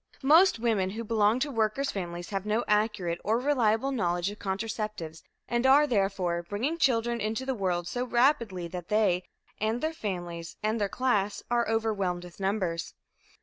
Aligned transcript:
Most 0.23 0.57
women 0.57 0.89
who 0.89 1.03
belong 1.03 1.37
to 1.41 1.49
the 1.49 1.55
workers' 1.55 1.91
families 1.91 2.31
have 2.31 2.43
no 2.43 2.63
accurate 2.67 3.21
or 3.23 3.37
reliable 3.37 3.91
knowledge 3.91 4.31
of 4.31 4.39
contraceptives, 4.39 5.21
and 5.47 5.63
are, 5.67 5.85
therefore, 5.85 6.41
bringing 6.41 6.79
children 6.79 7.21
into 7.21 7.45
the 7.45 7.53
world 7.53 7.87
so 7.87 8.03
rapidly 8.03 8.67
that 8.67 8.89
they, 8.89 9.27
their 9.59 9.93
families 9.93 10.57
and 10.63 10.81
their 10.81 10.89
class 10.89 11.43
are 11.51 11.69
overwhelmed 11.69 12.23
with 12.23 12.39
numbers. 12.39 12.95